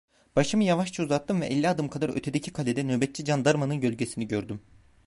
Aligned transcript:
Başımı 0.35 0.63
yavaşça 0.63 1.03
uzattım 1.03 1.41
ve 1.41 1.45
elli 1.45 1.69
adım 1.69 1.87
kadar 1.89 2.09
ötedeki 2.09 2.53
kalede 2.53 2.83
nöbetçi 2.83 3.25
candarmanın 3.25 3.81
gölgesini 3.81 4.27
gördüm. 4.27 4.61